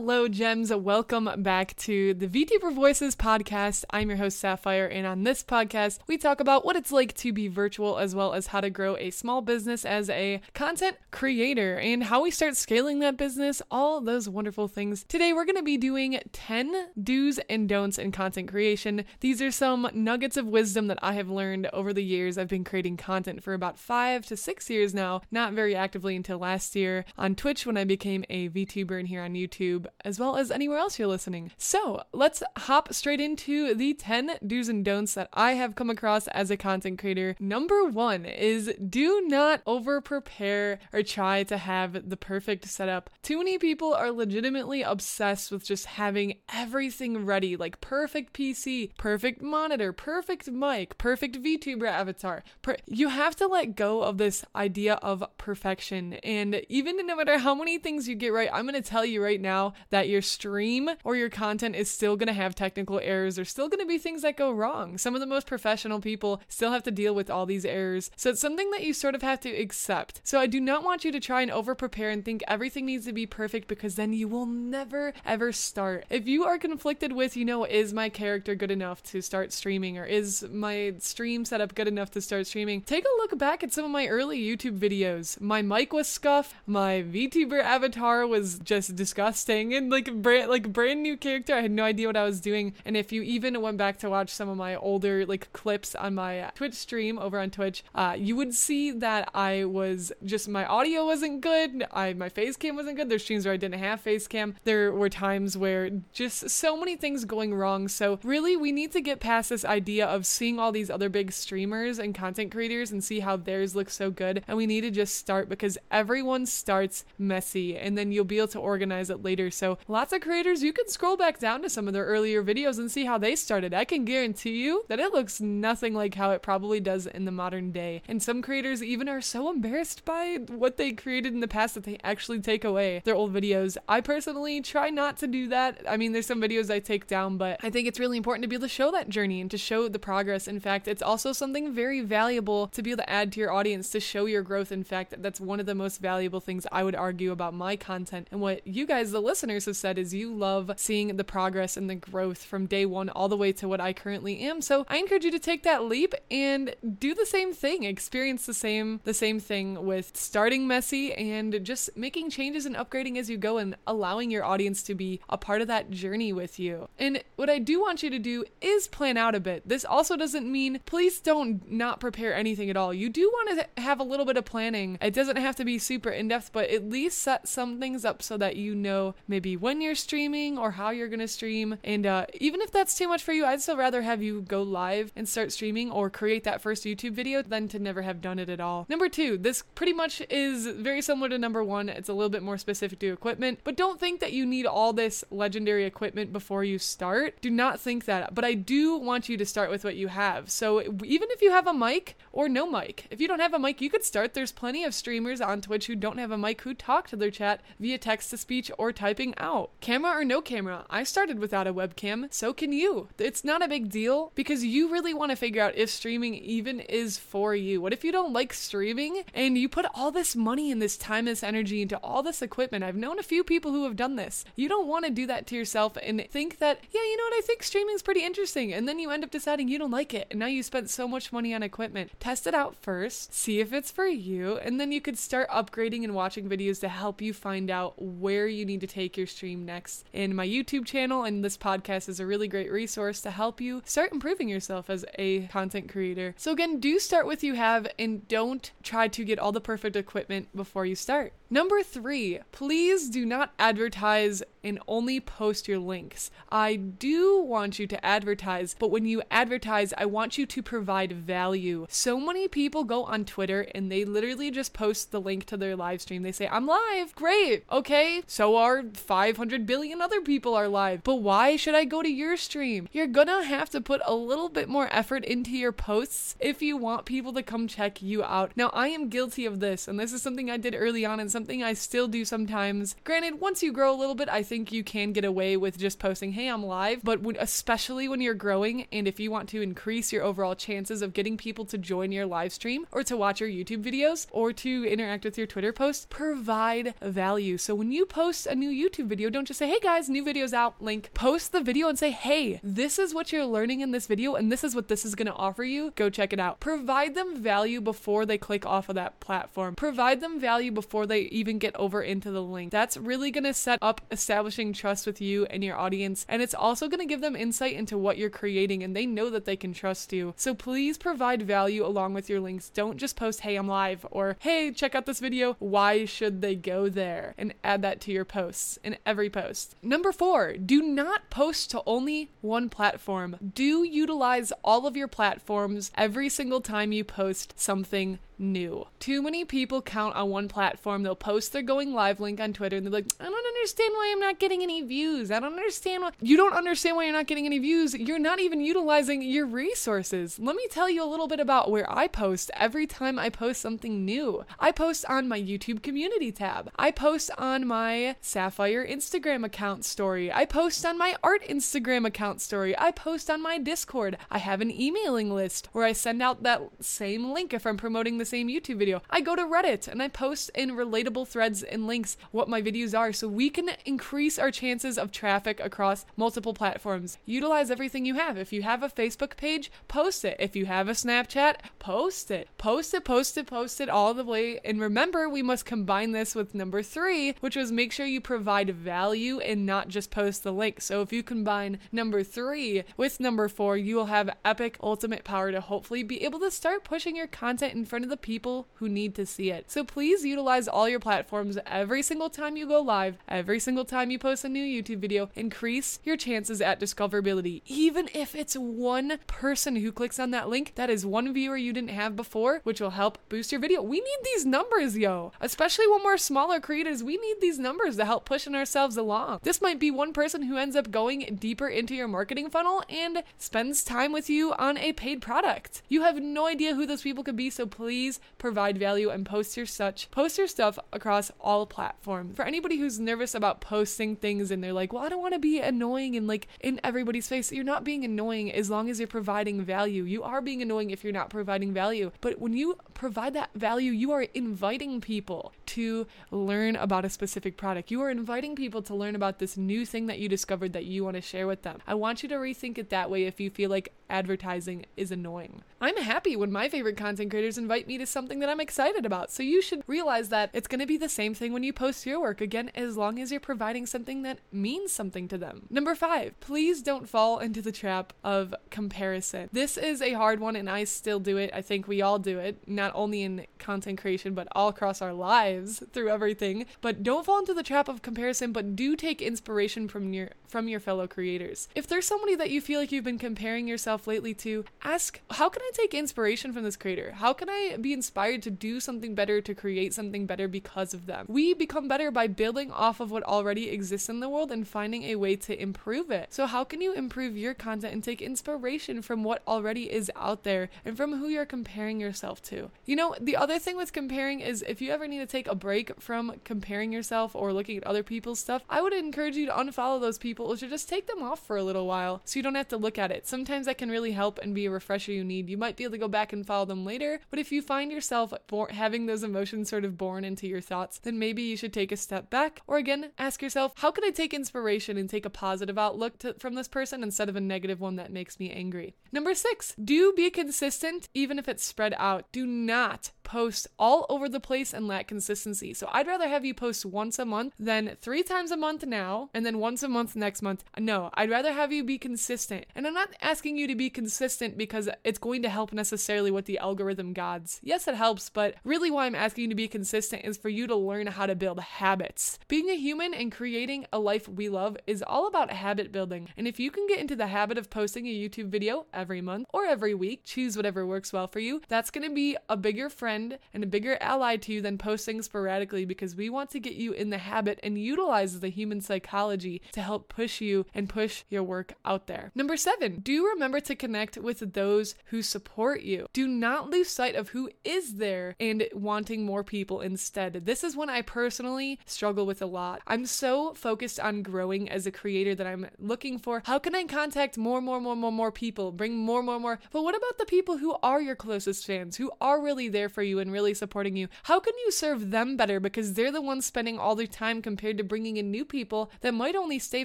Hello, 0.00 0.28
gems. 0.28 0.72
Welcome 0.72 1.28
back 1.38 1.74
to 1.78 2.14
the 2.14 2.28
VTuber 2.28 2.72
Voices 2.72 3.16
podcast. 3.16 3.84
I'm 3.90 4.08
your 4.08 4.18
host, 4.18 4.38
Sapphire, 4.38 4.86
and 4.86 5.04
on 5.08 5.24
this 5.24 5.42
podcast, 5.42 5.98
we 6.06 6.16
talk 6.16 6.38
about 6.38 6.64
what 6.64 6.76
it's 6.76 6.92
like 6.92 7.14
to 7.14 7.32
be 7.32 7.48
virtual 7.48 7.98
as 7.98 8.14
well 8.14 8.32
as 8.32 8.46
how 8.46 8.60
to 8.60 8.70
grow 8.70 8.96
a 8.96 9.10
small 9.10 9.42
business 9.42 9.84
as 9.84 10.08
a 10.08 10.40
content 10.54 10.98
creator 11.10 11.80
and 11.80 12.04
how 12.04 12.22
we 12.22 12.30
start 12.30 12.56
scaling 12.56 13.00
that 13.00 13.16
business, 13.16 13.60
all 13.72 14.00
those 14.00 14.28
wonderful 14.28 14.68
things. 14.68 15.02
Today, 15.02 15.32
we're 15.32 15.44
going 15.44 15.56
to 15.56 15.64
be 15.64 15.76
doing 15.76 16.20
10 16.32 16.90
do's 17.02 17.40
and 17.50 17.68
don'ts 17.68 17.98
in 17.98 18.12
content 18.12 18.48
creation. 18.48 19.04
These 19.18 19.42
are 19.42 19.50
some 19.50 19.90
nuggets 19.92 20.36
of 20.36 20.46
wisdom 20.46 20.86
that 20.86 21.00
I 21.02 21.14
have 21.14 21.28
learned 21.28 21.66
over 21.72 21.92
the 21.92 22.04
years. 22.04 22.38
I've 22.38 22.46
been 22.46 22.62
creating 22.62 22.98
content 22.98 23.42
for 23.42 23.52
about 23.52 23.76
five 23.76 24.24
to 24.26 24.36
six 24.36 24.70
years 24.70 24.94
now, 24.94 25.22
not 25.32 25.54
very 25.54 25.74
actively 25.74 26.14
until 26.14 26.38
last 26.38 26.76
year 26.76 27.04
on 27.18 27.34
Twitch 27.34 27.66
when 27.66 27.76
I 27.76 27.82
became 27.82 28.24
a 28.30 28.48
VTuber 28.48 28.96
and 28.96 29.08
here 29.08 29.22
on 29.24 29.32
YouTube. 29.32 29.87
As 30.04 30.18
well 30.18 30.36
as 30.36 30.50
anywhere 30.50 30.78
else 30.78 30.98
you're 30.98 31.08
listening. 31.08 31.50
So 31.56 32.02
let's 32.12 32.42
hop 32.56 32.92
straight 32.92 33.20
into 33.20 33.74
the 33.74 33.94
10 33.94 34.38
do's 34.46 34.68
and 34.68 34.84
don'ts 34.84 35.14
that 35.14 35.28
I 35.32 35.52
have 35.52 35.74
come 35.74 35.90
across 35.90 36.28
as 36.28 36.50
a 36.50 36.56
content 36.56 36.98
creator. 36.98 37.36
Number 37.38 37.84
one 37.84 38.24
is 38.24 38.72
do 38.88 39.24
not 39.26 39.62
over 39.66 40.00
prepare 40.00 40.78
or 40.92 41.02
try 41.02 41.42
to 41.44 41.58
have 41.58 42.08
the 42.08 42.16
perfect 42.16 42.66
setup. 42.66 43.10
Too 43.22 43.38
many 43.38 43.58
people 43.58 43.94
are 43.94 44.10
legitimately 44.10 44.82
obsessed 44.82 45.50
with 45.50 45.64
just 45.64 45.86
having 45.86 46.38
everything 46.52 47.24
ready, 47.24 47.56
like 47.56 47.80
perfect 47.80 48.32
PC, 48.32 48.96
perfect 48.96 49.42
monitor, 49.42 49.92
perfect 49.92 50.48
mic, 50.50 50.98
perfect 50.98 51.42
VTuber 51.42 51.86
avatar. 51.88 52.42
Per- 52.62 52.76
you 52.86 53.08
have 53.08 53.36
to 53.36 53.46
let 53.46 53.76
go 53.76 54.02
of 54.02 54.18
this 54.18 54.44
idea 54.54 54.94
of 54.94 55.24
perfection. 55.38 56.14
And 56.14 56.62
even 56.68 57.06
no 57.06 57.16
matter 57.16 57.38
how 57.38 57.54
many 57.54 57.78
things 57.78 58.08
you 58.08 58.14
get 58.14 58.32
right, 58.32 58.50
I'm 58.52 58.66
going 58.66 58.80
to 58.80 58.88
tell 58.88 59.04
you 59.04 59.22
right 59.22 59.40
now 59.40 59.74
that 59.90 60.08
your 60.08 60.22
stream 60.22 60.90
or 61.04 61.16
your 61.16 61.30
content 61.30 61.76
is 61.76 61.90
still 61.90 62.16
going 62.16 62.26
to 62.28 62.32
have 62.32 62.54
technical 62.54 63.00
errors. 63.02 63.36
There's 63.36 63.50
still 63.50 63.68
going 63.68 63.80
to 63.80 63.86
be 63.86 63.98
things 63.98 64.22
that 64.22 64.36
go 64.36 64.50
wrong. 64.50 64.98
Some 64.98 65.14
of 65.14 65.20
the 65.20 65.26
most 65.26 65.46
professional 65.46 66.00
people 66.00 66.40
still 66.48 66.72
have 66.72 66.82
to 66.84 66.90
deal 66.90 67.14
with 67.14 67.30
all 67.30 67.46
these 67.46 67.64
errors. 67.64 68.10
So 68.16 68.30
it's 68.30 68.40
something 68.40 68.70
that 68.70 68.82
you 68.82 68.92
sort 68.92 69.14
of 69.14 69.22
have 69.22 69.40
to 69.40 69.50
accept. 69.50 70.20
So 70.24 70.38
I 70.38 70.46
do 70.46 70.60
not 70.60 70.84
want 70.84 71.04
you 71.04 71.12
to 71.12 71.20
try 71.20 71.42
and 71.42 71.50
over 71.50 71.74
prepare 71.74 72.10
and 72.10 72.24
think 72.24 72.42
everything 72.46 72.86
needs 72.86 73.06
to 73.06 73.12
be 73.12 73.26
perfect 73.26 73.68
because 73.68 73.94
then 73.94 74.12
you 74.12 74.28
will 74.28 74.46
never 74.46 75.12
ever 75.24 75.52
start. 75.52 76.04
If 76.10 76.26
you 76.26 76.44
are 76.44 76.58
conflicted 76.58 77.12
with, 77.12 77.36
you 77.36 77.44
know, 77.44 77.64
is 77.64 77.92
my 77.92 78.08
character 78.08 78.54
good 78.54 78.70
enough 78.70 79.02
to 79.04 79.22
start 79.22 79.52
streaming 79.52 79.98
or 79.98 80.04
is 80.04 80.46
my 80.50 80.94
stream 80.98 81.44
setup 81.44 81.74
good 81.74 81.88
enough 81.88 82.10
to 82.12 82.20
start 82.20 82.46
streaming, 82.46 82.82
take 82.82 83.04
a 83.04 83.18
look 83.18 83.38
back 83.38 83.62
at 83.62 83.72
some 83.72 83.84
of 83.84 83.90
my 83.90 84.06
early 84.06 84.40
YouTube 84.40 84.78
videos. 84.78 85.40
My 85.40 85.62
mic 85.62 85.92
was 85.92 86.08
scuffed, 86.08 86.54
my 86.66 87.02
VTuber 87.02 87.62
avatar 87.62 88.26
was 88.26 88.58
just 88.58 88.96
disgusting 88.96 89.57
and 89.66 89.90
like 89.90 90.12
brand 90.22 90.50
like 90.50 90.72
brand 90.72 91.02
new 91.02 91.16
character. 91.16 91.54
I 91.54 91.60
had 91.60 91.70
no 91.70 91.84
idea 91.84 92.06
what 92.06 92.16
I 92.16 92.24
was 92.24 92.40
doing. 92.40 92.74
And 92.84 92.96
if 92.96 93.12
you 93.12 93.22
even 93.22 93.60
went 93.60 93.76
back 93.76 93.98
to 93.98 94.10
watch 94.10 94.30
some 94.30 94.48
of 94.48 94.56
my 94.56 94.76
older 94.76 95.26
like 95.26 95.52
clips 95.52 95.94
on 95.94 96.14
my 96.14 96.50
Twitch 96.54 96.74
stream 96.74 97.18
over 97.18 97.38
on 97.38 97.50
Twitch, 97.50 97.84
uh, 97.94 98.16
you 98.18 98.36
would 98.36 98.54
see 98.54 98.90
that 98.90 99.30
I 99.34 99.64
was 99.64 100.12
just 100.24 100.48
my 100.48 100.64
audio 100.64 101.04
wasn't 101.04 101.40
good. 101.40 101.84
I 101.92 102.12
my 102.12 102.28
face 102.28 102.56
cam 102.56 102.76
wasn't 102.76 102.96
good. 102.96 103.08
There's 103.08 103.22
streams 103.24 103.44
where 103.44 103.54
I 103.54 103.58
didn't 103.58 103.80
have 103.80 104.00
face 104.00 104.26
cam. 104.26 104.54
There 104.64 104.92
were 104.92 105.08
times 105.08 105.56
where 105.56 105.90
just 106.12 106.50
so 106.50 106.76
many 106.76 106.96
things 106.96 107.24
going 107.24 107.54
wrong. 107.54 107.88
So 107.88 108.18
really, 108.22 108.56
we 108.56 108.72
need 108.72 108.92
to 108.92 109.00
get 109.00 109.20
past 109.20 109.50
this 109.50 109.64
idea 109.64 110.06
of 110.06 110.26
seeing 110.26 110.58
all 110.58 110.72
these 110.72 110.90
other 110.90 111.08
big 111.08 111.32
streamers 111.32 111.98
and 111.98 112.14
content 112.14 112.52
creators 112.52 112.90
and 112.90 113.02
see 113.02 113.20
how 113.20 113.36
theirs 113.36 113.74
look 113.74 113.90
so 113.90 114.10
good. 114.10 114.44
And 114.46 114.56
we 114.56 114.66
need 114.66 114.82
to 114.82 114.90
just 114.90 115.14
start 115.14 115.48
because 115.48 115.78
everyone 115.90 116.46
starts 116.46 117.04
messy, 117.18 117.76
and 117.76 117.96
then 117.96 118.12
you'll 118.12 118.24
be 118.24 118.38
able 118.38 118.48
to 118.48 118.58
organize 118.58 119.10
it 119.10 119.22
later 119.22 119.47
later. 119.48 119.56
So 119.58 119.78
lots 119.88 120.12
of 120.12 120.20
creators, 120.20 120.62
you 120.62 120.72
can 120.72 120.88
scroll 120.88 121.16
back 121.16 121.38
down 121.38 121.62
to 121.62 121.70
some 121.70 121.88
of 121.88 121.94
their 121.94 122.04
earlier 122.04 122.42
videos 122.42 122.78
and 122.78 122.90
see 122.90 123.04
how 123.04 123.18
they 123.18 123.34
started. 123.36 123.74
I 123.74 123.84
can 123.84 124.04
guarantee 124.04 124.62
you 124.62 124.84
that 124.88 125.00
it 125.00 125.12
looks 125.12 125.40
nothing 125.40 125.94
like 125.94 126.14
how 126.14 126.30
it 126.30 126.42
probably 126.42 126.80
does 126.80 127.06
in 127.06 127.24
the 127.24 127.30
modern 127.30 127.72
day. 127.72 128.02
And 128.08 128.22
some 128.22 128.42
creators 128.42 128.82
even 128.82 129.08
are 129.08 129.20
so 129.20 129.50
embarrassed 129.50 130.04
by 130.04 130.38
what 130.48 130.76
they 130.76 130.92
created 130.92 131.32
in 131.32 131.40
the 131.40 131.48
past 131.48 131.74
that 131.74 131.84
they 131.84 131.98
actually 132.04 132.40
take 132.40 132.64
away 132.64 133.02
their 133.04 133.14
old 133.14 133.32
videos. 133.32 133.76
I 133.88 134.00
personally 134.00 134.60
try 134.60 134.90
not 134.90 135.16
to 135.18 135.26
do 135.26 135.48
that. 135.48 135.82
I 135.88 135.96
mean, 135.96 136.12
there's 136.12 136.26
some 136.26 136.40
videos 136.40 136.70
I 136.70 136.78
take 136.78 137.06
down, 137.06 137.36
but 137.36 137.58
I 137.62 137.70
think 137.70 137.88
it's 137.88 138.00
really 138.00 138.16
important 138.16 138.42
to 138.42 138.48
be 138.48 138.56
able 138.56 138.68
to 138.68 138.74
show 138.74 138.90
that 138.92 139.08
journey 139.08 139.40
and 139.40 139.50
to 139.50 139.58
show 139.58 139.88
the 139.88 139.98
progress. 139.98 140.48
In 140.48 140.60
fact, 140.60 140.88
it's 140.88 141.02
also 141.02 141.32
something 141.32 141.72
very 141.72 142.00
valuable 142.00 142.68
to 142.68 142.82
be 142.82 142.90
able 142.90 142.98
to 143.02 143.10
add 143.10 143.32
to 143.32 143.40
your 143.40 143.52
audience 143.52 143.90
to 143.90 144.00
show 144.00 144.26
your 144.26 144.42
growth. 144.42 144.72
In 144.72 144.84
fact, 144.84 145.14
that's 145.18 145.40
one 145.40 145.60
of 145.60 145.66
the 145.66 145.74
most 145.74 146.00
valuable 146.00 146.40
things 146.40 146.66
I 146.70 146.84
would 146.84 146.94
argue 146.94 147.32
about 147.32 147.54
my 147.54 147.76
content 147.76 148.28
and 148.30 148.40
what 148.40 148.66
you 148.66 148.86
guys, 148.86 149.10
the 149.10 149.20
listeners 149.20 149.37
have 149.40 149.76
said 149.76 149.98
is 149.98 150.14
you 150.14 150.32
love 150.32 150.72
seeing 150.76 151.16
the 151.16 151.24
progress 151.24 151.76
and 151.76 151.88
the 151.88 151.94
growth 151.94 152.42
from 152.42 152.66
day 152.66 152.86
one 152.86 153.08
all 153.08 153.28
the 153.28 153.36
way 153.36 153.52
to 153.52 153.68
what 153.68 153.80
I 153.80 153.92
currently 153.92 154.40
am. 154.40 154.60
So 154.60 154.84
I 154.88 154.98
encourage 154.98 155.24
you 155.24 155.30
to 155.30 155.38
take 155.38 155.62
that 155.62 155.84
leap 155.84 156.14
and 156.30 156.74
do 156.98 157.14
the 157.14 157.26
same 157.26 157.52
thing, 157.52 157.84
experience 157.84 158.46
the 158.46 158.54
same 158.54 159.00
the 159.04 159.14
same 159.14 159.40
thing 159.40 159.84
with 159.84 160.16
starting 160.16 160.66
messy 160.66 161.12
and 161.14 161.64
just 161.64 161.96
making 161.96 162.30
changes 162.30 162.66
and 162.66 162.76
upgrading 162.76 163.16
as 163.16 163.30
you 163.30 163.36
go 163.36 163.58
and 163.58 163.76
allowing 163.86 164.30
your 164.30 164.44
audience 164.44 164.82
to 164.84 164.94
be 164.94 165.20
a 165.28 165.38
part 165.38 165.60
of 165.60 165.68
that 165.68 165.90
journey 165.90 166.32
with 166.32 166.58
you. 166.58 166.88
And 166.98 167.22
what 167.36 167.50
I 167.50 167.58
do 167.58 167.80
want 167.80 168.02
you 168.02 168.10
to 168.10 168.18
do 168.18 168.44
is 168.60 168.88
plan 168.88 169.16
out 169.16 169.34
a 169.34 169.40
bit. 169.40 169.68
This 169.68 169.84
also 169.84 170.16
doesn't 170.16 170.50
mean 170.50 170.80
please 170.86 171.20
don't 171.20 171.70
not 171.70 172.00
prepare 172.00 172.34
anything 172.34 172.70
at 172.70 172.76
all. 172.76 172.92
You 172.92 173.08
do 173.08 173.28
want 173.28 173.60
to 173.60 173.82
have 173.82 174.00
a 174.00 174.04
little 174.04 174.26
bit 174.26 174.36
of 174.36 174.44
planning. 174.44 174.98
It 175.00 175.14
doesn't 175.14 175.36
have 175.36 175.56
to 175.56 175.64
be 175.64 175.78
super 175.78 176.10
in 176.10 176.28
depth, 176.28 176.50
but 176.52 176.70
at 176.70 176.88
least 176.88 177.18
set 177.18 177.48
some 177.48 177.78
things 177.78 178.04
up 178.04 178.22
so 178.22 178.36
that 178.36 178.56
you 178.56 178.74
know 178.74 179.14
maybe 179.28 179.56
when 179.56 179.80
you're 179.80 179.94
streaming 179.94 180.58
or 180.58 180.72
how 180.72 180.90
you're 180.90 181.08
going 181.08 181.20
to 181.20 181.28
stream. 181.28 181.78
And 181.84 182.06
uh, 182.06 182.26
even 182.34 182.60
if 182.60 182.70
that's 182.70 182.96
too 182.96 183.08
much 183.08 183.22
for 183.22 183.32
you, 183.32 183.44
I'd 183.44 183.62
still 183.62 183.76
rather 183.76 184.02
have 184.02 184.22
you 184.22 184.42
go 184.42 184.62
live 184.62 185.12
and 185.14 185.28
start 185.28 185.52
streaming 185.52 185.90
or 185.90 186.10
create 186.10 186.44
that 186.44 186.62
first 186.62 186.84
YouTube 186.84 187.12
video 187.12 187.42
than 187.42 187.68
to 187.68 187.78
never 187.78 188.02
have 188.02 188.20
done 188.20 188.38
it 188.38 188.48
at 188.48 188.60
all. 188.60 188.86
Number 188.88 189.08
two, 189.08 189.36
this 189.38 189.62
pretty 189.74 189.92
much 189.92 190.22
is 190.30 190.66
very 190.66 191.02
similar 191.02 191.28
to 191.28 191.38
number 191.38 191.62
one. 191.62 191.88
It's 191.88 192.08
a 192.08 192.14
little 192.14 192.30
bit 192.30 192.42
more 192.42 192.58
specific 192.58 192.98
to 193.00 193.12
equipment, 193.12 193.60
but 193.64 193.76
don't 193.76 194.00
think 194.00 194.20
that 194.20 194.32
you 194.32 194.46
need 194.46 194.66
all 194.66 194.92
this 194.92 195.24
legendary 195.30 195.84
equipment 195.84 196.32
before 196.32 196.64
you 196.64 196.78
start. 196.78 197.40
Do 197.40 197.50
not 197.50 197.80
think 197.80 198.06
that. 198.06 198.34
But 198.34 198.44
I 198.44 198.54
do 198.54 198.96
want 198.96 199.28
you 199.28 199.36
to 199.36 199.46
start 199.46 199.70
with 199.70 199.84
what 199.84 199.96
you 199.96 200.08
have. 200.08 200.50
So 200.50 200.80
even 200.80 201.28
if 201.30 201.42
you 201.42 201.50
have 201.50 201.66
a 201.66 201.74
mic 201.74 202.16
or 202.32 202.48
no 202.48 202.70
mic, 202.70 203.06
if 203.10 203.20
you 203.20 203.28
don't 203.28 203.40
have 203.40 203.54
a 203.54 203.58
mic, 203.58 203.80
you 203.80 203.90
could 203.90 204.04
start. 204.04 204.34
There's 204.34 204.52
plenty 204.52 204.84
of 204.84 204.94
streamers 204.94 205.40
on 205.40 205.60
Twitch 205.60 205.86
who 205.86 205.96
don't 205.96 206.18
have 206.18 206.30
a 206.30 206.38
mic 206.38 206.62
who 206.62 206.74
talk 206.74 207.08
to 207.08 207.16
their 207.16 207.30
chat 207.30 207.60
via 207.78 207.98
text 207.98 208.30
to 208.30 208.36
speech 208.36 208.70
or 208.78 208.92
typing 208.92 209.17
out 209.38 209.58
out. 209.58 209.70
Camera 209.80 210.12
or 210.12 210.24
no 210.24 210.40
camera, 210.40 210.84
I 210.90 211.02
started 211.04 211.38
without 211.38 211.66
a 211.66 211.74
webcam, 211.74 212.32
so 212.32 212.52
can 212.52 212.72
you. 212.72 213.08
It's 213.18 213.44
not 213.44 213.62
a 213.62 213.68
big 213.68 213.90
deal 213.90 214.32
because 214.34 214.64
you 214.64 214.90
really 214.90 215.14
want 215.14 215.30
to 215.30 215.36
figure 215.36 215.62
out 215.62 215.76
if 215.76 215.90
streaming 215.90 216.34
even 216.34 216.80
is 216.80 217.18
for 217.18 217.54
you. 217.54 217.80
What 217.80 217.92
if 217.92 218.04
you 218.04 218.12
don't 218.12 218.32
like 218.32 218.52
streaming 218.52 219.24
and 219.34 219.56
you 219.56 219.68
put 219.68 219.86
all 219.94 220.10
this 220.10 220.36
money 220.36 220.70
and 220.70 220.80
this 220.80 220.96
time, 220.96 221.18
and 221.18 221.28
this 221.28 221.42
energy 221.42 221.82
into 221.82 221.96
all 221.98 222.22
this 222.22 222.42
equipment? 222.42 222.84
I've 222.84 222.96
known 222.96 223.18
a 223.18 223.24
few 223.24 223.42
people 223.42 223.72
who 223.72 223.84
have 223.84 223.96
done 223.96 224.16
this. 224.16 224.44
You 224.54 224.68
don't 224.68 224.86
want 224.86 225.04
to 225.04 225.10
do 225.10 225.26
that 225.26 225.46
to 225.48 225.56
yourself 225.56 225.96
and 226.02 226.24
think 226.30 226.58
that, 226.58 226.80
yeah, 226.90 227.00
you 227.00 227.16
know 227.16 227.24
what, 227.24 227.38
I 227.38 227.40
think 227.44 227.62
streaming 227.62 227.94
is 227.94 228.02
pretty 228.02 228.24
interesting. 228.24 228.72
And 228.72 228.86
then 228.86 228.98
you 228.98 229.10
end 229.10 229.24
up 229.24 229.30
deciding 229.30 229.68
you 229.68 229.78
don't 229.78 229.90
like 229.90 230.14
it. 230.14 230.28
And 230.30 230.38
now 230.38 230.46
you 230.46 230.62
spent 230.62 230.90
so 230.90 231.08
much 231.08 231.32
money 231.32 231.54
on 231.54 231.62
equipment. 231.62 232.12
Test 232.20 232.46
it 232.46 232.54
out 232.54 232.76
first, 232.76 233.34
see 233.34 233.60
if 233.60 233.72
it's 233.72 233.90
for 233.90 234.06
you, 234.06 234.58
and 234.58 234.78
then 234.80 234.92
you 234.92 235.00
could 235.00 235.18
start 235.18 235.48
upgrading 235.48 236.04
and 236.04 236.14
watching 236.14 236.48
videos 236.48 236.80
to 236.80 236.88
help 236.88 237.20
you 237.20 237.32
find 237.32 237.70
out 237.70 238.00
where 238.00 238.46
you 238.46 238.64
need 238.64 238.80
to 238.80 238.86
take 238.86 239.07
your 239.16 239.26
stream 239.26 239.64
next. 239.64 240.04
And 240.12 240.34
my 240.34 240.46
YouTube 240.46 240.86
channel 240.86 241.24
and 241.24 241.44
this 241.44 241.56
podcast 241.56 242.08
is 242.08 242.20
a 242.20 242.26
really 242.26 242.48
great 242.48 242.70
resource 242.70 243.20
to 243.22 243.30
help 243.30 243.60
you 243.60 243.82
start 243.84 244.12
improving 244.12 244.48
yourself 244.48 244.90
as 244.90 245.04
a 245.18 245.46
content 245.46 245.88
creator. 245.90 246.34
So, 246.36 246.52
again, 246.52 246.80
do 246.80 246.98
start 246.98 247.26
with 247.26 247.42
you 247.42 247.54
have 247.54 247.86
and 247.98 248.26
don't 248.28 248.70
try 248.82 249.08
to 249.08 249.24
get 249.24 249.38
all 249.38 249.52
the 249.52 249.60
perfect 249.60 249.96
equipment 249.96 250.54
before 250.54 250.84
you 250.84 250.94
start. 250.94 251.32
Number 251.50 251.82
three, 251.82 252.40
please 252.52 253.08
do 253.08 253.24
not 253.24 253.54
advertise 253.58 254.42
and 254.62 254.78
only 254.86 255.18
post 255.18 255.66
your 255.66 255.78
links. 255.78 256.30
I 256.50 256.76
do 256.76 257.40
want 257.40 257.78
you 257.78 257.86
to 257.86 258.04
advertise, 258.04 258.76
but 258.78 258.90
when 258.90 259.06
you 259.06 259.22
advertise, 259.30 259.94
I 259.96 260.04
want 260.04 260.36
you 260.36 260.44
to 260.44 260.62
provide 260.62 261.12
value. 261.12 261.86
So 261.88 262.20
many 262.20 262.48
people 262.48 262.84
go 262.84 263.04
on 263.04 263.24
Twitter 263.24 263.66
and 263.74 263.90
they 263.90 264.04
literally 264.04 264.50
just 264.50 264.74
post 264.74 265.10
the 265.10 265.20
link 265.20 265.46
to 265.46 265.56
their 265.56 265.74
live 265.74 266.02
stream. 266.02 266.22
They 266.22 266.32
say, 266.32 266.48
I'm 266.48 266.66
live, 266.66 267.14
great, 267.14 267.64
okay, 267.70 268.22
so 268.26 268.56
are 268.56 268.82
500 268.82 269.64
billion 269.64 270.02
other 270.02 270.20
people 270.20 270.54
are 270.54 270.68
live, 270.68 271.02
but 271.02 271.16
why 271.16 271.56
should 271.56 271.74
I 271.74 271.84
go 271.86 272.02
to 272.02 272.10
your 272.10 272.36
stream? 272.36 272.88
You're 272.92 273.06
gonna 273.06 273.44
have 273.44 273.70
to 273.70 273.80
put 273.80 274.02
a 274.04 274.14
little 274.14 274.50
bit 274.50 274.68
more 274.68 274.88
effort 274.92 275.24
into 275.24 275.52
your 275.52 275.72
posts 275.72 276.36
if 276.40 276.60
you 276.60 276.76
want 276.76 277.06
people 277.06 277.32
to 277.32 277.42
come 277.42 277.68
check 277.68 278.02
you 278.02 278.22
out. 278.22 278.52
Now, 278.54 278.70
I 278.74 278.88
am 278.88 279.08
guilty 279.08 279.46
of 279.46 279.60
this, 279.60 279.88
and 279.88 279.98
this 279.98 280.12
is 280.12 280.20
something 280.20 280.50
I 280.50 280.58
did 280.58 280.74
early 280.76 281.06
on, 281.06 281.20
and 281.20 281.30
something 281.38 281.62
I 281.62 281.72
still 281.74 282.08
do 282.08 282.24
sometimes. 282.24 282.96
Granted, 283.04 283.40
once 283.40 283.62
you 283.62 283.70
grow 283.70 283.94
a 283.94 284.00
little 284.00 284.16
bit, 284.16 284.28
I 284.28 284.42
think 284.42 284.72
you 284.72 284.82
can 284.82 285.12
get 285.12 285.24
away 285.24 285.56
with 285.56 285.78
just 285.78 286.00
posting, 286.00 286.32
hey, 286.32 286.48
I'm 286.48 286.66
live, 286.66 287.04
but 287.04 287.22
when, 287.22 287.36
especially 287.38 288.08
when 288.08 288.20
you're 288.20 288.34
growing 288.34 288.88
and 288.90 289.06
if 289.06 289.20
you 289.20 289.30
want 289.30 289.48
to 289.50 289.62
increase 289.62 290.12
your 290.12 290.24
overall 290.24 290.56
chances 290.56 291.00
of 291.00 291.12
getting 291.12 291.36
people 291.36 291.64
to 291.66 291.78
join 291.78 292.10
your 292.10 292.26
live 292.26 292.52
stream 292.52 292.88
or 292.90 293.04
to 293.04 293.16
watch 293.16 293.38
your 293.38 293.48
YouTube 293.48 293.84
videos 293.84 294.26
or 294.32 294.52
to 294.52 294.84
interact 294.84 295.24
with 295.24 295.38
your 295.38 295.46
Twitter 295.46 295.72
posts, 295.72 296.08
provide 296.10 296.94
value. 297.00 297.56
So 297.56 297.72
when 297.72 297.92
you 297.92 298.04
post 298.04 298.48
a 298.48 298.56
new 298.56 298.70
YouTube 298.70 299.06
video, 299.06 299.30
don't 299.30 299.46
just 299.46 299.58
say, 299.58 299.68
hey 299.68 299.78
guys, 299.80 300.08
new 300.08 300.24
video's 300.24 300.52
out, 300.52 300.82
link. 300.82 301.10
Post 301.14 301.52
the 301.52 301.60
video 301.60 301.88
and 301.88 301.96
say, 301.96 302.10
hey, 302.10 302.58
this 302.64 302.98
is 302.98 303.14
what 303.14 303.30
you're 303.30 303.46
learning 303.46 303.80
in 303.80 303.92
this 303.92 304.08
video 304.08 304.34
and 304.34 304.50
this 304.50 304.64
is 304.64 304.74
what 304.74 304.88
this 304.88 305.04
is 305.04 305.14
to 305.14 305.32
offer 305.34 305.62
you. 305.62 305.92
Go 305.94 306.10
check 306.10 306.32
it 306.32 306.40
out. 306.40 306.58
Provide 306.58 307.14
them 307.14 307.40
value 307.40 307.80
before 307.80 308.26
they 308.26 308.38
click 308.38 308.66
off 308.66 308.88
of 308.88 308.96
that 308.96 309.20
platform. 309.20 309.76
Provide 309.76 310.20
them 310.20 310.40
value 310.40 310.72
before 310.72 311.06
they 311.06 311.27
even 311.28 311.58
get 311.58 311.76
over 311.76 312.02
into 312.02 312.30
the 312.30 312.42
link. 312.42 312.70
That's 312.70 312.96
really 312.96 313.30
going 313.30 313.44
to 313.44 313.54
set 313.54 313.78
up 313.82 314.00
establishing 314.10 314.72
trust 314.72 315.06
with 315.06 315.20
you 315.20 315.46
and 315.46 315.62
your 315.62 315.76
audience. 315.76 316.24
And 316.28 316.42
it's 316.42 316.54
also 316.54 316.88
going 316.88 317.00
to 317.00 317.06
give 317.06 317.20
them 317.20 317.36
insight 317.36 317.74
into 317.74 317.98
what 317.98 318.18
you're 318.18 318.30
creating 318.30 318.82
and 318.82 318.94
they 318.94 319.06
know 319.06 319.30
that 319.30 319.44
they 319.44 319.56
can 319.56 319.72
trust 319.72 320.12
you. 320.12 320.34
So 320.36 320.54
please 320.54 320.98
provide 320.98 321.42
value 321.42 321.84
along 321.84 322.14
with 322.14 322.28
your 322.28 322.40
links. 322.40 322.70
Don't 322.70 322.98
just 322.98 323.16
post, 323.16 323.40
hey, 323.40 323.56
I'm 323.56 323.68
live 323.68 324.06
or 324.10 324.36
hey, 324.40 324.70
check 324.72 324.94
out 324.94 325.06
this 325.06 325.20
video. 325.20 325.56
Why 325.58 326.04
should 326.04 326.40
they 326.40 326.54
go 326.54 326.88
there? 326.88 327.34
And 327.38 327.54
add 327.64 327.82
that 327.82 328.00
to 328.02 328.12
your 328.12 328.24
posts 328.24 328.78
in 328.82 328.96
every 329.04 329.30
post. 329.30 329.74
Number 329.82 330.12
four, 330.12 330.54
do 330.54 330.82
not 330.82 331.30
post 331.30 331.70
to 331.70 331.82
only 331.86 332.30
one 332.40 332.68
platform. 332.68 333.36
Do 333.54 333.82
utilize 333.82 334.52
all 334.62 334.86
of 334.86 334.96
your 334.96 335.08
platforms 335.08 335.90
every 335.96 336.28
single 336.28 336.60
time 336.60 336.92
you 336.92 337.04
post 337.04 337.54
something 337.56 338.18
new. 338.38 338.86
Too 338.98 339.22
many 339.22 339.44
people 339.44 339.82
count 339.82 340.14
on 340.16 340.30
one 340.30 340.48
platform. 340.48 341.02
They'll 341.02 341.16
post 341.16 341.52
their 341.52 341.62
going 341.62 341.92
live 341.92 342.20
link 342.20 342.40
on 342.40 342.52
Twitter 342.52 342.76
and 342.76 342.86
they're 342.86 342.92
like, 342.92 343.06
I 343.20 343.24
don't 343.24 343.46
understand 343.46 343.92
why 343.94 344.10
I'm 344.12 344.20
not 344.20 344.38
getting 344.38 344.62
any 344.62 344.82
views. 344.82 345.30
I 345.30 345.40
don't 345.40 345.54
understand 345.54 346.02
why 346.02 346.10
you 346.20 346.36
don't 346.36 346.54
understand 346.54 346.96
why 346.96 347.04
you're 347.04 347.12
not 347.12 347.26
getting 347.26 347.46
any 347.46 347.58
views. 347.58 347.94
You're 347.94 348.18
not 348.18 348.40
even 348.40 348.60
utilizing 348.60 349.22
your 349.22 349.46
resources. 349.46 350.38
Let 350.38 350.56
me 350.56 350.66
tell 350.70 350.88
you 350.88 351.02
a 351.02 351.06
little 351.06 351.28
bit 351.28 351.40
about 351.40 351.70
where 351.70 351.90
I 351.90 352.06
post 352.06 352.50
every 352.54 352.86
time 352.86 353.18
I 353.18 353.30
post 353.30 353.60
something 353.60 354.04
new. 354.04 354.44
I 354.58 354.72
post 354.72 355.04
on 355.06 355.28
my 355.28 355.40
YouTube 355.40 355.82
community 355.82 356.32
tab. 356.32 356.70
I 356.76 356.90
post 356.90 357.30
on 357.38 357.66
my 357.66 358.16
Sapphire 358.20 358.86
Instagram 358.86 359.44
account 359.44 359.84
story. 359.84 360.32
I 360.32 360.44
post 360.44 360.84
on 360.84 360.98
my 360.98 361.16
art 361.22 361.42
Instagram 361.48 362.06
account 362.06 362.40
story. 362.40 362.78
I 362.78 362.90
post 362.90 363.30
on 363.30 363.42
my 363.42 363.58
Discord. 363.58 364.16
I 364.30 364.38
have 364.38 364.60
an 364.60 364.70
emailing 364.70 365.30
list 365.30 365.68
where 365.72 365.84
I 365.84 365.92
send 365.92 366.22
out 366.22 366.42
that 366.42 366.62
same 366.80 367.32
link 367.32 367.52
if 367.52 367.66
I'm 367.66 367.76
promoting 367.76 368.18
the 368.18 368.27
same 368.28 368.48
YouTube 368.48 368.78
video. 368.78 369.02
I 369.10 369.20
go 369.20 369.34
to 369.34 369.42
Reddit 369.42 369.88
and 369.88 370.02
I 370.02 370.08
post 370.08 370.50
in 370.54 370.70
relatable 370.70 371.26
threads 371.26 371.62
and 371.62 371.86
links 371.86 372.16
what 372.30 372.48
my 372.48 372.62
videos 372.62 372.96
are 372.96 373.12
so 373.12 373.26
we 373.26 373.50
can 373.50 373.70
increase 373.84 374.38
our 374.38 374.50
chances 374.50 374.98
of 374.98 375.10
traffic 375.10 375.60
across 375.60 376.04
multiple 376.16 376.54
platforms. 376.54 377.18
Utilize 377.24 377.70
everything 377.70 378.04
you 378.04 378.14
have. 378.14 378.36
If 378.36 378.52
you 378.52 378.62
have 378.62 378.82
a 378.82 378.88
Facebook 378.88 379.36
page, 379.36 379.70
post 379.88 380.24
it. 380.24 380.36
If 380.38 380.54
you 380.54 380.66
have 380.66 380.88
a 380.88 380.92
Snapchat, 380.92 381.56
post 381.78 382.30
it. 382.30 382.48
Post 382.58 382.92
it, 382.94 383.04
post 383.04 383.38
it, 383.38 383.46
post 383.46 383.80
it 383.80 383.88
all 383.88 384.12
the 384.12 384.24
way. 384.24 384.60
And 384.64 384.80
remember, 384.80 385.28
we 385.28 385.42
must 385.42 385.64
combine 385.64 386.12
this 386.12 386.34
with 386.34 386.54
number 386.54 386.82
three, 386.82 387.34
which 387.40 387.56
was 387.56 387.72
make 387.72 387.92
sure 387.92 388.06
you 388.06 388.20
provide 388.20 388.70
value 388.70 389.40
and 389.40 389.64
not 389.64 389.88
just 389.88 390.10
post 390.10 390.42
the 390.42 390.52
link. 390.52 390.80
So 390.82 391.00
if 391.00 391.12
you 391.12 391.22
combine 391.22 391.78
number 391.90 392.22
three 392.22 392.84
with 392.96 393.20
number 393.20 393.48
four, 393.48 393.76
you 393.76 393.96
will 393.96 394.06
have 394.06 394.36
epic 394.44 394.76
ultimate 394.82 395.24
power 395.24 395.50
to 395.50 395.60
hopefully 395.60 396.02
be 396.02 396.24
able 396.24 396.40
to 396.40 396.50
start 396.50 396.84
pushing 396.84 397.16
your 397.16 397.26
content 397.26 397.74
in 397.74 397.84
front 397.84 398.04
of 398.04 398.10
the 398.10 398.16
people 398.22 398.66
who 398.74 398.88
need 398.88 399.14
to 399.14 399.26
see 399.26 399.50
it. 399.50 399.70
So 399.70 399.84
please 399.84 400.24
utilize 400.24 400.68
all 400.68 400.88
your 400.88 401.00
platforms 401.00 401.58
every 401.66 402.02
single 402.02 402.30
time 402.30 402.56
you 402.56 402.66
go 402.66 402.80
live, 402.80 403.18
every 403.28 403.60
single 403.60 403.84
time 403.84 404.10
you 404.10 404.18
post 404.18 404.44
a 404.44 404.48
new 404.48 404.64
YouTube 404.64 404.98
video. 404.98 405.30
Increase 405.34 405.98
your 406.04 406.16
chances 406.16 406.60
at 406.60 406.80
discoverability. 406.80 407.62
Even 407.66 408.08
if 408.14 408.34
it's 408.34 408.56
one 408.56 409.18
person 409.26 409.76
who 409.76 409.92
clicks 409.92 410.18
on 410.18 410.30
that 410.30 410.48
link, 410.48 410.72
that 410.76 410.90
is 410.90 411.04
one 411.04 411.32
viewer 411.32 411.56
you 411.56 411.72
didn't 411.72 411.90
have 411.90 412.16
before, 412.16 412.60
which 412.64 412.80
will 412.80 412.90
help 412.90 413.18
boost 413.28 413.52
your 413.52 413.60
video. 413.60 413.82
We 413.82 414.00
need 414.00 414.18
these 414.24 414.46
numbers, 414.46 414.96
yo. 414.96 415.32
Especially 415.40 415.86
when 415.86 416.04
we're 416.04 416.16
smaller 416.16 416.60
creators, 416.60 417.02
we 417.02 417.16
need 417.16 417.40
these 417.40 417.58
numbers 417.58 417.96
to 417.96 418.04
help 418.04 418.24
pushing 418.24 418.54
ourselves 418.54 418.96
along. 418.96 419.40
This 419.42 419.60
might 419.60 419.78
be 419.78 419.90
one 419.90 420.12
person 420.12 420.42
who 420.42 420.56
ends 420.56 420.76
up 420.76 420.90
going 420.90 421.36
deeper 421.38 421.68
into 421.68 421.94
your 421.94 422.08
marketing 422.08 422.50
funnel 422.50 422.82
and 422.88 423.22
spends 423.36 423.84
time 423.84 424.12
with 424.12 424.30
you 424.30 424.52
on 424.54 424.78
a 424.78 424.92
paid 424.92 425.20
product. 425.20 425.82
You 425.88 426.02
have 426.02 426.20
no 426.22 426.46
idea 426.46 426.74
who 426.74 426.86
those 426.86 427.02
people 427.02 427.24
could 427.24 427.36
be, 427.36 427.50
so 427.50 427.66
please 427.66 428.07
please 428.08 428.20
provide 428.38 428.78
value 428.78 429.10
and 429.10 429.26
post 429.26 429.56
your 429.56 429.66
such 429.66 430.10
post 430.10 430.38
your 430.38 430.46
stuff 430.46 430.78
across 430.92 431.30
all 431.40 431.66
platforms. 431.66 432.34
For 432.36 432.44
anybody 432.44 432.78
who's 432.78 432.98
nervous 432.98 433.34
about 433.34 433.60
posting 433.60 434.16
things 434.16 434.50
and 434.50 434.64
they're 434.64 434.72
like, 434.72 434.92
"Well, 434.92 435.02
I 435.02 435.08
don't 435.10 435.20
want 435.20 435.34
to 435.34 435.38
be 435.38 435.58
annoying 435.60 436.16
and 436.16 436.26
like 436.26 436.48
in 436.60 436.80
everybody's 436.82 437.28
face." 437.28 437.52
You're 437.52 437.64
not 437.64 437.84
being 437.84 438.04
annoying 438.04 438.50
as 438.52 438.70
long 438.70 438.88
as 438.88 438.98
you're 438.98 439.08
providing 439.08 439.62
value. 439.62 440.04
You 440.04 440.22
are 440.22 440.40
being 440.40 440.62
annoying 440.62 440.90
if 440.90 441.04
you're 441.04 441.12
not 441.12 441.28
providing 441.28 441.74
value. 441.74 442.10
But 442.20 442.38
when 442.38 442.54
you 442.54 442.78
provide 442.94 443.34
that 443.34 443.50
value, 443.54 443.92
you 443.92 444.10
are 444.12 444.22
inviting 444.22 445.00
people 445.00 445.52
to 445.66 446.06
learn 446.30 446.76
about 446.76 447.04
a 447.04 447.10
specific 447.10 447.56
product. 447.58 447.90
You 447.90 448.00
are 448.02 448.10
inviting 448.10 448.56
people 448.56 448.80
to 448.82 448.94
learn 448.94 449.14
about 449.14 449.38
this 449.38 449.56
new 449.56 449.84
thing 449.84 450.06
that 450.06 450.18
you 450.18 450.28
discovered 450.28 450.72
that 450.72 450.86
you 450.86 451.04
want 451.04 451.16
to 451.16 451.20
share 451.20 451.46
with 451.46 451.62
them. 451.62 451.80
I 451.86 451.94
want 451.94 452.22
you 452.22 452.28
to 452.30 452.36
rethink 452.36 452.78
it 452.78 452.88
that 452.90 453.10
way 453.10 453.24
if 453.24 453.38
you 453.38 453.50
feel 453.50 453.68
like 453.68 453.92
advertising 454.10 454.86
is 454.96 455.10
annoying. 455.10 455.62
I'm 455.80 455.96
happy 455.96 456.34
when 456.34 456.50
my 456.50 456.68
favorite 456.68 456.96
content 456.96 457.30
creators 457.30 457.58
invite 457.58 457.86
me 457.86 457.98
to 457.98 458.06
something 458.06 458.40
that 458.40 458.48
I'm 458.48 458.60
excited 458.60 459.06
about. 459.06 459.30
So 459.30 459.42
you 459.42 459.62
should 459.62 459.82
realize 459.86 460.28
that 460.30 460.50
it's 460.52 460.68
going 460.68 460.80
to 460.80 460.86
be 460.86 460.96
the 460.96 461.08
same 461.08 461.34
thing 461.34 461.52
when 461.52 461.62
you 461.62 461.72
post 461.72 462.04
your 462.04 462.20
work 462.20 462.40
again, 462.40 462.70
as 462.74 462.96
long 462.96 463.20
as 463.20 463.30
you're 463.30 463.40
providing 463.40 463.86
something 463.86 464.22
that 464.22 464.38
means 464.50 464.92
something 464.92 465.28
to 465.28 465.38
them. 465.38 465.66
Number 465.70 465.94
five, 465.94 466.38
please 466.40 466.82
don't 466.82 467.08
fall 467.08 467.38
into 467.38 467.62
the 467.62 467.72
trap 467.72 468.12
of 468.24 468.54
comparison. 468.70 469.48
This 469.52 469.76
is 469.76 470.02
a 470.02 470.14
hard 470.14 470.40
one, 470.40 470.56
and 470.56 470.68
I 470.68 470.84
still 470.84 471.20
do 471.20 471.36
it. 471.36 471.50
I 471.54 471.62
think 471.62 471.86
we 471.86 472.02
all 472.02 472.18
do 472.18 472.38
it, 472.38 472.66
not 472.66 472.92
only 472.94 473.22
in 473.22 473.46
content 473.58 474.00
creation, 474.00 474.34
but 474.34 474.48
all 474.52 474.68
across 474.68 475.00
our 475.00 475.12
lives 475.12 475.82
through 475.92 476.10
everything. 476.10 476.66
But 476.80 477.02
don't 477.02 477.24
fall 477.24 477.38
into 477.38 477.54
the 477.54 477.62
trap 477.62 477.88
of 477.88 478.02
comparison, 478.02 478.52
but 478.52 478.74
do 478.74 478.96
take 478.96 479.22
inspiration 479.22 479.88
from 479.88 480.12
your 480.12 480.30
from 480.48 480.66
your 480.66 480.80
fellow 480.80 481.06
creators. 481.06 481.68
If 481.74 481.86
there's 481.86 482.06
somebody 482.06 482.34
that 482.36 482.50
you 482.50 482.62
feel 482.62 482.80
like 482.80 482.90
you've 482.90 483.04
been 483.04 483.18
comparing 483.18 483.68
yourself 483.68 483.97
lately 484.06 484.34
to, 484.34 484.64
ask, 484.82 485.20
how 485.30 485.48
can 485.48 485.62
I 485.62 485.70
take 485.74 485.94
inspiration 485.94 486.52
from 486.52 486.64
this 486.64 486.76
creator? 486.76 487.12
How 487.12 487.32
can 487.32 487.48
I 487.48 487.76
be 487.80 487.92
inspired 487.92 488.42
to 488.42 488.50
do 488.50 488.80
something 488.80 489.14
better, 489.14 489.40
to 489.40 489.54
create 489.54 489.94
something 489.94 490.26
better 490.26 490.48
because 490.48 490.94
of 490.94 491.06
them? 491.06 491.26
We 491.28 491.54
become 491.54 491.88
better 491.88 492.10
by 492.10 492.26
building 492.26 492.70
off 492.70 493.00
of 493.00 493.10
what 493.10 493.22
already 493.24 493.70
exists 493.70 494.08
in 494.08 494.20
the 494.20 494.28
world 494.28 494.52
and 494.52 494.66
finding 494.66 495.04
a 495.04 495.16
way 495.16 495.36
to 495.36 495.60
improve 495.60 496.10
it. 496.10 496.32
So, 496.32 496.46
how 496.46 496.64
can 496.64 496.80
you 496.80 496.92
improve 496.92 497.36
your 497.36 497.54
content 497.54 497.92
and 497.92 498.04
take 498.04 498.22
inspiration 498.22 499.02
from 499.02 499.24
what 499.24 499.42
already 499.46 499.90
is 499.90 500.10
out 500.16 500.44
there 500.44 500.70
and 500.84 500.96
from 500.96 501.18
who 501.18 501.28
you're 501.28 501.46
comparing 501.46 502.00
yourself 502.00 502.42
to? 502.42 502.70
You 502.84 502.96
know, 502.96 503.14
the 503.20 503.36
other 503.36 503.58
thing 503.58 503.76
with 503.76 503.92
comparing 503.92 504.40
is 504.40 504.62
if 504.62 504.80
you 504.80 504.92
ever 504.92 505.08
need 505.08 505.18
to 505.18 505.26
take 505.26 505.48
a 505.48 505.54
break 505.54 506.00
from 506.00 506.40
comparing 506.44 506.92
yourself 506.92 507.34
or 507.34 507.52
looking 507.52 507.78
at 507.78 507.84
other 507.84 508.02
people's 508.02 508.40
stuff, 508.40 508.62
I 508.68 508.82
would 508.82 508.92
encourage 508.92 509.36
you 509.36 509.46
to 509.46 509.52
unfollow 509.52 510.00
those 510.00 510.18
people 510.18 510.46
or 510.46 510.56
should 510.56 510.70
just 510.70 510.88
take 510.88 511.06
them 511.06 511.22
off 511.22 511.40
for 511.40 511.56
a 511.56 511.64
little 511.64 511.86
while 511.86 512.22
so 512.24 512.38
you 512.38 512.42
don't 512.42 512.54
have 512.54 512.68
to 512.68 512.76
look 512.76 512.98
at 512.98 513.10
it. 513.10 513.26
Sometimes 513.26 513.66
that 513.66 513.78
can 513.78 513.87
really 513.90 514.12
help 514.12 514.38
and 514.38 514.54
be 514.54 514.66
a 514.66 514.70
refresher 514.70 515.12
you 515.12 515.24
need. 515.24 515.48
You 515.48 515.56
might 515.56 515.76
be 515.76 515.84
able 515.84 515.92
to 515.92 515.98
go 515.98 516.08
back 516.08 516.32
and 516.32 516.46
follow 516.46 516.64
them 516.64 516.84
later, 516.84 517.20
but 517.30 517.38
if 517.38 517.52
you 517.52 517.62
find 517.62 517.90
yourself 517.90 518.32
having 518.70 519.06
those 519.06 519.22
emotions 519.22 519.68
sort 519.68 519.84
of 519.84 519.98
born 519.98 520.24
into 520.24 520.46
your 520.46 520.60
thoughts, 520.60 520.98
then 520.98 521.18
maybe 521.18 521.42
you 521.42 521.56
should 521.56 521.72
take 521.72 521.92
a 521.92 521.96
step 521.96 522.30
back 522.30 522.62
or 522.66 522.76
again 522.76 523.10
ask 523.18 523.42
yourself, 523.42 523.72
how 523.76 523.90
can 523.90 524.04
I 524.04 524.10
take 524.10 524.34
inspiration 524.34 524.96
and 524.96 525.08
take 525.08 525.24
a 525.24 525.30
positive 525.30 525.78
outlook 525.78 526.18
to, 526.18 526.34
from 526.34 526.54
this 526.54 526.68
person 526.68 527.02
instead 527.02 527.28
of 527.28 527.36
a 527.36 527.40
negative 527.40 527.80
one 527.80 527.96
that 527.96 528.12
makes 528.12 528.38
me 528.38 528.50
angry? 528.50 528.94
Number 529.12 529.34
six, 529.34 529.74
do 529.82 530.12
be 530.12 530.30
consistent 530.30 531.08
even 531.14 531.38
if 531.38 531.48
it's 531.48 531.64
spread 531.64 531.94
out. 531.98 532.30
Do 532.32 532.46
not 532.46 533.10
post 533.28 533.66
all 533.78 534.06
over 534.08 534.26
the 534.26 534.40
place 534.40 534.72
and 534.72 534.88
lack 534.88 535.06
consistency. 535.06 535.74
So 535.74 535.86
I'd 535.92 536.06
rather 536.06 536.28
have 536.28 536.46
you 536.46 536.54
post 536.54 536.86
once 536.86 537.18
a 537.18 537.26
month 537.26 537.52
than 537.58 537.96
three 538.00 538.22
times 538.22 538.50
a 538.50 538.56
month 538.56 538.86
now 538.86 539.28
and 539.34 539.44
then 539.44 539.58
once 539.58 539.82
a 539.82 539.88
month 539.88 540.16
next 540.16 540.40
month. 540.40 540.64
No, 540.78 541.10
I'd 541.12 541.28
rather 541.30 541.52
have 541.52 541.70
you 541.70 541.84
be 541.84 541.98
consistent. 541.98 542.64
And 542.74 542.86
I'm 542.86 542.94
not 542.94 543.10
asking 543.20 543.58
you 543.58 543.66
to 543.66 543.74
be 543.78 543.88
consistent 543.90 544.58
because 544.58 544.88
it's 545.04 545.18
going 545.18 545.42
to 545.42 545.48
help 545.48 545.72
necessarily 545.72 546.30
with 546.30 546.44
the 546.44 546.58
algorithm 546.58 547.12
gods. 547.12 547.60
Yes, 547.62 547.88
it 547.88 547.94
helps, 547.94 548.28
but 548.28 548.56
really 548.64 548.90
why 548.90 549.06
I'm 549.06 549.14
asking 549.14 549.44
you 549.44 549.48
to 549.50 549.54
be 549.54 549.68
consistent 549.68 550.24
is 550.24 550.36
for 550.36 550.48
you 550.48 550.66
to 550.66 550.76
learn 550.76 551.06
how 551.06 551.26
to 551.26 551.34
build 551.34 551.60
habits. 551.60 552.38
Being 552.48 552.68
a 552.68 552.76
human 552.76 553.14
and 553.14 553.32
creating 553.32 553.86
a 553.92 553.98
life 553.98 554.28
we 554.28 554.48
love 554.48 554.76
is 554.86 555.02
all 555.02 555.26
about 555.26 555.50
habit 555.50 555.92
building. 555.92 556.28
And 556.36 556.46
if 556.46 556.60
you 556.60 556.70
can 556.70 556.86
get 556.86 556.98
into 556.98 557.16
the 557.16 557.28
habit 557.28 557.56
of 557.56 557.70
posting 557.70 558.06
a 558.06 558.14
YouTube 558.14 558.48
video 558.48 558.86
every 558.92 559.20
month 559.20 559.46
or 559.54 559.64
every 559.64 559.94
week, 559.94 560.24
choose 560.24 560.56
whatever 560.56 560.86
works 560.86 561.12
well 561.12 561.26
for 561.26 561.38
you, 561.38 561.62
that's 561.68 561.90
going 561.90 562.06
to 562.06 562.14
be 562.14 562.36
a 562.48 562.56
bigger 562.56 562.90
friend 562.90 563.38
and 563.54 563.64
a 563.64 563.68
bigger 563.68 563.96
ally 564.00 564.36
to 564.36 564.52
you 564.52 564.60
than 564.60 564.78
posting 564.78 565.22
sporadically 565.22 565.84
because 565.84 566.16
we 566.16 566.28
want 566.28 566.50
to 566.50 566.60
get 566.60 566.74
you 566.74 566.92
in 566.92 567.10
the 567.10 567.18
habit 567.18 567.60
and 567.62 567.78
utilize 567.78 568.40
the 568.40 568.48
human 568.48 568.80
psychology 568.80 569.62
to 569.72 569.80
help 569.80 570.08
push 570.08 570.40
you 570.40 570.66
and 570.74 570.88
push 570.88 571.24
your 571.28 571.42
work 571.42 571.74
out 571.84 572.06
there. 572.06 572.32
Number 572.34 572.56
seven, 572.56 573.00
do 573.00 573.12
you 573.12 573.28
remember 573.30 573.60
to 573.68 573.76
connect 573.76 574.18
with 574.18 574.52
those 574.52 574.94
who 575.06 575.22
support 575.22 575.82
you. 575.82 576.06
Do 576.12 576.26
not 576.26 576.70
lose 576.70 576.88
sight 576.88 577.14
of 577.14 577.30
who 577.30 577.50
is 577.64 577.94
there 577.94 578.34
and 578.40 578.66
wanting 578.74 579.24
more 579.24 579.44
people 579.44 579.80
instead. 579.80 580.44
This 580.44 580.64
is 580.64 580.76
one 580.76 580.90
I 580.90 581.02
personally 581.02 581.78
struggle 581.86 582.26
with 582.26 582.42
a 582.42 582.46
lot. 582.46 582.82
I'm 582.86 583.06
so 583.06 583.54
focused 583.54 584.00
on 584.00 584.22
growing 584.22 584.68
as 584.68 584.86
a 584.86 584.90
creator 584.90 585.34
that 585.34 585.46
I'm 585.46 585.68
looking 585.78 586.18
for 586.18 586.42
how 586.44 586.58
can 586.58 586.74
I 586.74 586.84
contact 586.84 587.38
more, 587.38 587.60
more, 587.60 587.80
more, 587.80 587.96
more, 587.96 588.12
more 588.12 588.32
people, 588.32 588.72
bring 588.72 588.96
more, 588.96 589.22
more, 589.22 589.38
more. 589.38 589.60
But 589.70 589.82
what 589.82 589.96
about 589.96 590.18
the 590.18 590.26
people 590.26 590.58
who 590.58 590.76
are 590.82 591.00
your 591.00 591.16
closest 591.16 591.66
fans, 591.66 591.96
who 591.96 592.10
are 592.20 592.42
really 592.42 592.68
there 592.68 592.88
for 592.88 593.02
you 593.02 593.18
and 593.18 593.30
really 593.30 593.54
supporting 593.54 593.96
you? 593.96 594.08
How 594.24 594.40
can 594.40 594.54
you 594.64 594.72
serve 594.72 595.10
them 595.10 595.36
better 595.36 595.60
because 595.60 595.94
they're 595.94 596.10
the 596.10 596.22
ones 596.22 596.46
spending 596.46 596.78
all 596.78 596.94
their 596.94 597.06
time 597.06 597.42
compared 597.42 597.78
to 597.78 597.84
bringing 597.84 598.16
in 598.16 598.30
new 598.30 598.44
people 598.44 598.90
that 599.00 599.14
might 599.14 599.36
only 599.36 599.58
stay 599.58 599.84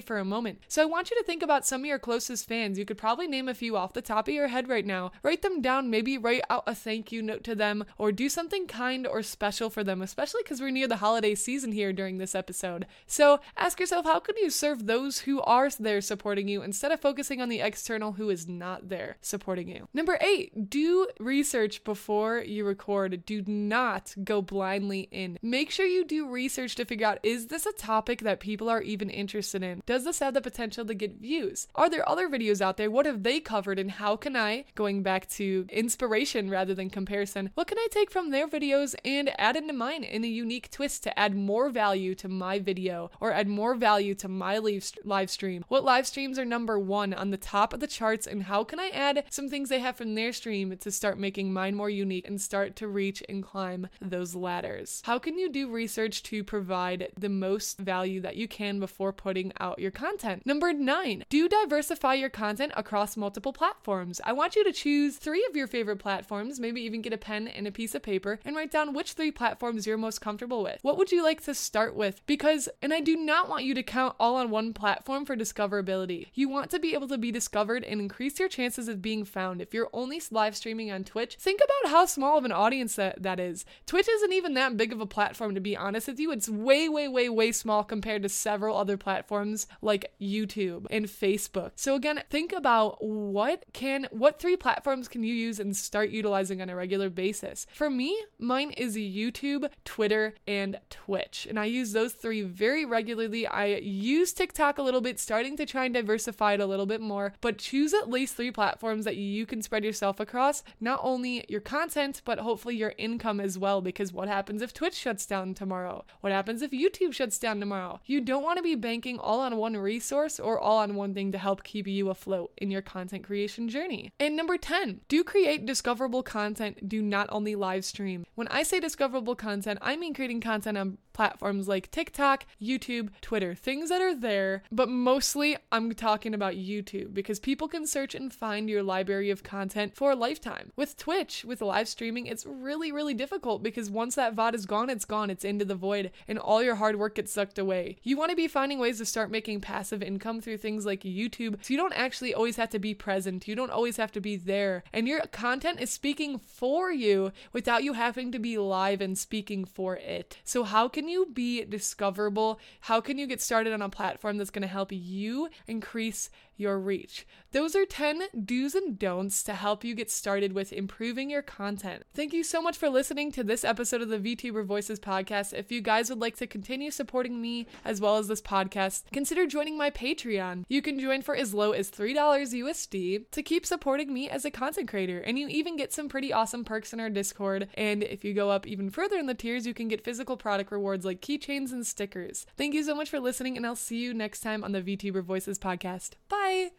for 0.00 0.18
a 0.18 0.24
moment? 0.24 0.60
So 0.68 0.82
I 0.82 0.86
want 0.86 1.10
you 1.10 1.18
to 1.18 1.24
think 1.24 1.42
about 1.42 1.66
some 1.66 1.82
of 1.82 1.86
your 1.86 1.98
closest 1.98 2.48
fans. 2.48 2.78
You 2.78 2.84
could 2.84 2.98
probably 2.98 3.26
name 3.26 3.48
a 3.48 3.54
few 3.54 3.73
off 3.76 3.92
the 3.92 4.02
top 4.02 4.28
of 4.28 4.34
your 4.34 4.48
head 4.48 4.68
right 4.68 4.86
now. 4.86 5.12
Write 5.22 5.42
them 5.42 5.60
down, 5.60 5.90
maybe 5.90 6.18
write 6.18 6.42
out 6.50 6.64
a 6.66 6.74
thank 6.74 7.12
you 7.12 7.22
note 7.22 7.44
to 7.44 7.54
them 7.54 7.84
or 7.98 8.12
do 8.12 8.28
something 8.28 8.66
kind 8.66 9.06
or 9.06 9.22
special 9.22 9.70
for 9.70 9.84
them, 9.84 10.02
especially 10.02 10.42
because 10.42 10.60
we're 10.60 10.70
near 10.70 10.88
the 10.88 10.96
holiday 10.96 11.34
season 11.34 11.72
here 11.72 11.92
during 11.92 12.18
this 12.18 12.34
episode. 12.34 12.86
So 13.06 13.40
ask 13.56 13.80
yourself, 13.80 14.04
how 14.04 14.20
can 14.20 14.36
you 14.36 14.50
serve 14.50 14.86
those 14.86 15.20
who 15.20 15.40
are 15.42 15.64
there 15.78 16.00
supporting 16.00 16.46
you 16.46 16.62
instead 16.62 16.92
of 16.92 17.00
focusing 17.00 17.40
on 17.40 17.48
the 17.48 17.60
external 17.60 18.12
who 18.12 18.28
is 18.28 18.46
not 18.46 18.88
there 18.88 19.16
supporting 19.20 19.68
you? 19.68 19.88
Number 19.94 20.18
eight, 20.20 20.68
do 20.68 21.06
research 21.18 21.84
before 21.84 22.40
you 22.40 22.64
record. 22.64 23.24
Do 23.24 23.42
not 23.46 24.14
go 24.22 24.42
blindly 24.42 25.08
in. 25.10 25.38
Make 25.42 25.70
sure 25.70 25.86
you 25.86 26.04
do 26.04 26.28
research 26.28 26.74
to 26.76 26.84
figure 26.84 27.06
out 27.06 27.18
is 27.22 27.46
this 27.46 27.66
a 27.66 27.72
topic 27.72 28.20
that 28.20 28.40
people 28.40 28.68
are 28.68 28.82
even 28.82 29.10
interested 29.10 29.62
in? 29.62 29.82
Does 29.86 30.04
this 30.04 30.18
have 30.18 30.34
the 30.34 30.40
potential 30.40 30.84
to 30.84 30.94
get 30.94 31.20
views? 31.20 31.68
Are 31.74 31.88
there 31.88 32.08
other 32.08 32.28
videos 32.28 32.60
out 32.60 32.76
there? 32.76 32.90
What 32.90 33.06
have 33.06 33.22
they 33.22 33.40
covered? 33.54 33.78
And 33.78 33.92
how 33.92 34.16
can 34.16 34.34
I, 34.34 34.64
going 34.74 35.04
back 35.04 35.28
to 35.38 35.64
inspiration 35.68 36.50
rather 36.50 36.74
than 36.74 36.90
comparison, 36.90 37.50
what 37.54 37.68
can 37.68 37.78
I 37.78 37.86
take 37.88 38.10
from 38.10 38.32
their 38.32 38.48
videos 38.48 38.96
and 39.04 39.30
add 39.38 39.54
into 39.54 39.72
mine 39.72 40.02
in 40.02 40.24
a 40.24 40.26
unique 40.26 40.72
twist 40.72 41.04
to 41.04 41.16
add 41.16 41.36
more 41.36 41.70
value 41.70 42.16
to 42.16 42.28
my 42.28 42.58
video 42.58 43.12
or 43.20 43.32
add 43.32 43.46
more 43.46 43.76
value 43.76 44.16
to 44.16 44.26
my 44.26 44.58
live 44.58 45.30
stream? 45.30 45.64
What 45.68 45.84
live 45.84 46.04
streams 46.04 46.36
are 46.36 46.44
number 46.44 46.80
one 46.80 47.14
on 47.14 47.30
the 47.30 47.36
top 47.36 47.72
of 47.72 47.78
the 47.78 47.86
charts? 47.86 48.26
And 48.26 48.42
how 48.42 48.64
can 48.64 48.80
I 48.80 48.88
add 48.88 49.22
some 49.30 49.48
things 49.48 49.68
they 49.68 49.78
have 49.78 49.94
from 49.94 50.16
their 50.16 50.32
stream 50.32 50.76
to 50.76 50.90
start 50.90 51.16
making 51.16 51.52
mine 51.52 51.76
more 51.76 51.90
unique 51.90 52.26
and 52.26 52.40
start 52.40 52.74
to 52.76 52.88
reach 52.88 53.22
and 53.28 53.40
climb 53.40 53.86
those 54.00 54.34
ladders? 54.34 55.00
How 55.04 55.20
can 55.20 55.38
you 55.38 55.48
do 55.48 55.70
research 55.70 56.24
to 56.24 56.42
provide 56.42 57.12
the 57.16 57.28
most 57.28 57.78
value 57.78 58.20
that 58.22 58.34
you 58.34 58.48
can 58.48 58.80
before 58.80 59.12
putting 59.12 59.52
out 59.60 59.78
your 59.78 59.92
content? 59.92 60.44
Number 60.44 60.72
nine, 60.72 61.24
do 61.28 61.48
diversify 61.48 62.14
your 62.14 62.30
content 62.30 62.72
across 62.74 63.16
multiple 63.16 63.43
platforms. 63.52 64.20
I 64.24 64.32
want 64.32 64.56
you 64.56 64.64
to 64.64 64.72
choose 64.72 65.16
three 65.16 65.44
of 65.48 65.56
your 65.56 65.66
favorite 65.66 65.98
platforms, 65.98 66.58
maybe 66.58 66.80
even 66.82 67.02
get 67.02 67.12
a 67.12 67.18
pen 67.18 67.48
and 67.48 67.66
a 67.66 67.72
piece 67.72 67.94
of 67.94 68.02
paper 68.02 68.40
and 68.44 68.56
write 68.56 68.70
down 68.70 68.94
which 68.94 69.12
three 69.12 69.30
platforms 69.30 69.86
you're 69.86 69.98
most 69.98 70.20
comfortable 70.20 70.62
with. 70.62 70.78
What 70.82 70.96
would 70.98 71.12
you 71.12 71.22
like 71.22 71.42
to 71.44 71.54
start 71.54 71.94
with? 71.94 72.20
Because, 72.26 72.68
and 72.80 72.94
I 72.94 73.00
do 73.00 73.16
not 73.16 73.48
want 73.48 73.64
you 73.64 73.74
to 73.74 73.82
count 73.82 74.16
all 74.18 74.36
on 74.36 74.50
one 74.50 74.72
platform 74.72 75.24
for 75.24 75.36
discoverability. 75.36 76.28
You 76.34 76.48
want 76.48 76.70
to 76.70 76.78
be 76.78 76.94
able 76.94 77.08
to 77.08 77.18
be 77.18 77.30
discovered 77.30 77.84
and 77.84 78.00
increase 78.00 78.38
your 78.38 78.48
chances 78.48 78.88
of 78.88 79.02
being 79.02 79.24
found. 79.24 79.60
If 79.60 79.74
you're 79.74 79.90
only 79.92 80.22
live 80.30 80.56
streaming 80.56 80.90
on 80.90 81.04
Twitch, 81.04 81.36
think 81.36 81.60
about 81.62 81.90
how 81.90 82.06
small 82.06 82.38
of 82.38 82.44
an 82.44 82.52
audience 82.52 82.94
that, 82.96 83.22
that 83.22 83.40
is. 83.40 83.64
Twitch 83.86 84.08
isn't 84.08 84.32
even 84.32 84.54
that 84.54 84.76
big 84.76 84.92
of 84.92 85.00
a 85.00 85.06
platform, 85.06 85.54
to 85.54 85.60
be 85.60 85.76
honest 85.76 86.08
with 86.08 86.20
you. 86.20 86.30
It's 86.30 86.48
way, 86.48 86.88
way, 86.88 87.08
way, 87.08 87.28
way 87.28 87.52
small 87.52 87.84
compared 87.84 88.22
to 88.22 88.28
several 88.28 88.76
other 88.76 88.96
platforms 88.96 89.66
like 89.82 90.12
YouTube 90.20 90.86
and 90.90 91.06
Facebook. 91.06 91.72
So 91.74 91.94
again, 91.94 92.22
think 92.30 92.52
about 92.52 92.98
what 93.34 93.64
can, 93.72 94.06
what 94.12 94.38
three 94.38 94.56
platforms 94.56 95.08
can 95.08 95.24
you 95.24 95.34
use 95.34 95.58
and 95.58 95.76
start 95.76 96.10
utilizing 96.10 96.62
on 96.62 96.70
a 96.70 96.76
regular 96.76 97.10
basis. 97.10 97.66
For 97.74 97.90
me, 97.90 98.16
mine 98.38 98.70
is 98.70 98.94
YouTube, 98.96 99.68
Twitter, 99.84 100.34
and 100.46 100.78
Twitch. 100.88 101.44
And 101.50 101.58
I 101.58 101.64
use 101.64 101.92
those 101.92 102.12
three 102.12 102.42
very 102.42 102.84
regularly. 102.84 103.44
I 103.44 103.78
use 103.78 104.32
TikTok 104.32 104.78
a 104.78 104.82
little 104.82 105.00
bit, 105.00 105.18
starting 105.18 105.56
to 105.56 105.66
try 105.66 105.84
and 105.84 105.94
diversify 105.94 106.52
it 106.52 106.60
a 106.60 106.66
little 106.66 106.86
bit 106.86 107.00
more, 107.00 107.34
but 107.40 107.58
choose 107.58 107.92
at 107.92 108.08
least 108.08 108.36
three 108.36 108.52
platforms 108.52 109.04
that 109.04 109.16
you 109.16 109.46
can 109.46 109.62
spread 109.62 109.84
yourself 109.84 110.20
across, 110.20 110.62
not 110.80 111.00
only 111.02 111.44
your 111.48 111.60
content, 111.60 112.22
but 112.24 112.38
hopefully 112.38 112.76
your 112.76 112.94
income 112.98 113.40
as 113.40 113.58
well. 113.58 113.80
Because 113.80 114.12
what 114.12 114.28
happens 114.28 114.62
if 114.62 114.72
Twitch 114.72 114.94
shuts 114.94 115.26
down 115.26 115.54
tomorrow? 115.54 116.04
What 116.20 116.32
happens 116.32 116.62
if 116.62 116.70
YouTube 116.70 117.12
shuts 117.12 117.40
down 117.40 117.58
tomorrow? 117.58 117.98
You 118.06 118.20
don't 118.20 118.44
want 118.44 118.58
to 118.58 118.62
be 118.62 118.76
banking 118.76 119.18
all 119.18 119.40
on 119.40 119.56
one 119.56 119.76
resource 119.76 120.38
or 120.38 120.56
all 120.56 120.78
on 120.78 120.94
one 120.94 121.14
thing 121.14 121.32
to 121.32 121.38
help 121.38 121.64
keep 121.64 121.88
you 121.88 122.10
afloat 122.10 122.52
in 122.58 122.70
your 122.70 122.82
creation 123.24 123.68
journey. 123.68 124.12
And 124.20 124.36
number 124.36 124.56
10, 124.56 125.00
do 125.08 125.24
create 125.24 125.66
discoverable 125.66 126.22
content. 126.22 126.88
Do 126.88 127.02
not 127.02 127.28
only 127.30 127.54
live 127.54 127.84
stream. 127.84 128.24
When 128.34 128.48
I 128.48 128.62
say 128.62 128.80
discoverable 128.80 129.34
content, 129.34 129.78
I 129.82 129.96
mean 129.96 130.14
creating 130.14 130.40
content 130.40 130.78
on 130.78 130.98
platforms 131.14 131.66
like 131.66 131.90
TikTok, 131.90 132.44
YouTube, 132.60 133.08
Twitter, 133.22 133.54
things 133.54 133.88
that 133.88 134.02
are 134.02 134.14
there, 134.14 134.62
but 134.70 134.88
mostly 134.90 135.56
I'm 135.72 135.94
talking 135.94 136.34
about 136.34 136.54
YouTube 136.54 137.14
because 137.14 137.40
people 137.40 137.68
can 137.68 137.86
search 137.86 138.14
and 138.14 138.32
find 138.32 138.68
your 138.68 138.82
library 138.82 139.30
of 139.30 139.42
content 139.42 139.94
for 139.96 140.10
a 140.12 140.16
lifetime. 140.16 140.72
With 140.76 140.98
Twitch, 140.98 141.44
with 141.44 141.62
live 141.62 141.88
streaming, 141.88 142.26
it's 142.26 142.44
really, 142.44 142.92
really 142.92 143.14
difficult 143.14 143.62
because 143.62 143.90
once 143.90 144.14
that 144.16 144.36
VOD 144.36 144.54
is 144.54 144.66
gone, 144.66 144.90
it's 144.90 145.04
gone, 145.04 145.30
it's 145.30 145.44
into 145.44 145.64
the 145.64 145.74
void, 145.74 146.10
and 146.28 146.38
all 146.38 146.62
your 146.62 146.74
hard 146.74 146.96
work 146.96 147.14
gets 147.14 147.32
sucked 147.32 147.58
away. 147.58 147.96
You 148.02 148.16
want 148.16 148.30
to 148.30 148.36
be 148.36 148.48
finding 148.48 148.78
ways 148.78 148.98
to 148.98 149.06
start 149.06 149.30
making 149.30 149.60
passive 149.60 150.02
income 150.02 150.40
through 150.40 150.58
things 150.58 150.84
like 150.84 151.02
YouTube 151.02 151.56
so 151.62 151.72
you 151.72 151.78
don't 151.78 151.92
actually 151.94 152.34
always 152.34 152.56
have 152.56 152.70
to 152.70 152.78
be 152.78 152.94
present, 152.94 153.48
you 153.48 153.54
don't 153.54 153.70
always 153.70 153.96
have 153.96 154.12
to 154.12 154.20
be 154.20 154.36
there, 154.36 154.82
and 154.92 155.06
your 155.06 155.20
content 155.28 155.80
is 155.80 155.90
speaking 155.90 156.38
for 156.38 156.90
you 156.90 157.32
without 157.52 157.84
you 157.84 157.92
having 157.92 158.32
to 158.32 158.38
be 158.38 158.58
live 158.58 159.00
and 159.00 159.16
speaking 159.16 159.64
for 159.64 159.96
it. 159.96 160.36
So, 160.44 160.64
how 160.64 160.88
can 160.88 161.03
can 161.04 161.10
you 161.10 161.26
be 161.26 161.62
discoverable? 161.66 162.58
How 162.80 163.02
can 163.02 163.18
you 163.18 163.26
get 163.26 163.42
started 163.42 163.74
on 163.74 163.82
a 163.82 163.90
platform 163.90 164.38
that's 164.38 164.48
going 164.48 164.62
to 164.62 164.68
help 164.68 164.88
you 164.90 165.50
increase 165.66 166.30
your 166.56 166.78
reach. 166.78 167.26
Those 167.52 167.76
are 167.76 167.86
10 167.86 168.22
do's 168.44 168.74
and 168.74 168.98
don'ts 168.98 169.42
to 169.44 169.54
help 169.54 169.84
you 169.84 169.94
get 169.94 170.10
started 170.10 170.52
with 170.52 170.72
improving 170.72 171.30
your 171.30 171.42
content. 171.42 172.04
Thank 172.14 172.32
you 172.32 172.42
so 172.42 172.60
much 172.60 172.76
for 172.76 172.88
listening 172.88 173.30
to 173.32 173.44
this 173.44 173.64
episode 173.64 174.02
of 174.02 174.08
the 174.08 174.18
VTuber 174.18 174.64
Voices 174.64 174.98
podcast. 174.98 175.52
If 175.52 175.70
you 175.70 175.80
guys 175.80 176.10
would 176.10 176.20
like 176.20 176.36
to 176.38 176.46
continue 176.46 176.90
supporting 176.90 177.40
me 177.40 177.66
as 177.84 178.00
well 178.00 178.16
as 178.16 178.28
this 178.28 178.42
podcast, 178.42 179.04
consider 179.12 179.46
joining 179.46 179.78
my 179.78 179.90
Patreon. 179.90 180.64
You 180.68 180.82
can 180.82 180.98
join 180.98 181.22
for 181.22 181.36
as 181.36 181.54
low 181.54 181.72
as 181.72 181.90
$3 181.90 182.14
USD 182.14 183.30
to 183.30 183.42
keep 183.42 183.66
supporting 183.66 184.12
me 184.12 184.28
as 184.28 184.44
a 184.44 184.50
content 184.50 184.88
creator, 184.88 185.20
and 185.20 185.38
you 185.38 185.48
even 185.48 185.76
get 185.76 185.92
some 185.92 186.08
pretty 186.08 186.32
awesome 186.32 186.64
perks 186.64 186.92
in 186.92 187.00
our 187.00 187.10
Discord. 187.10 187.68
And 187.74 188.02
if 188.02 188.24
you 188.24 188.34
go 188.34 188.50
up 188.50 188.66
even 188.66 188.90
further 188.90 189.16
in 189.16 189.26
the 189.26 189.34
tiers, 189.34 189.66
you 189.66 189.74
can 189.74 189.88
get 189.88 190.04
physical 190.04 190.36
product 190.36 190.72
rewards 190.72 191.04
like 191.04 191.20
keychains 191.20 191.72
and 191.72 191.86
stickers. 191.86 192.46
Thank 192.56 192.74
you 192.74 192.82
so 192.82 192.94
much 192.94 193.10
for 193.10 193.20
listening, 193.20 193.56
and 193.56 193.66
I'll 193.66 193.76
see 193.76 193.98
you 193.98 194.12
next 194.12 194.40
time 194.40 194.64
on 194.64 194.72
the 194.72 194.82
VTuber 194.82 195.22
Voices 195.22 195.58
podcast. 195.58 196.12
Bye! 196.28 196.43
Bye. 196.44 196.68